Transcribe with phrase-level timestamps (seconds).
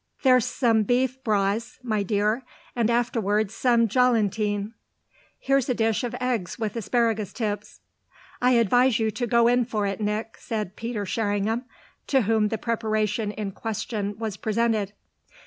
[0.23, 2.41] "There's some boeuf braisé, my dear,
[2.75, 4.73] and afterwards some galantine.
[5.39, 7.81] Here's a dish of eggs with asparagus tips."
[8.41, 11.65] "I advise you to go in for it, Nick," said Peter Sherringham,
[12.07, 14.93] to whom the preparation in question was presented.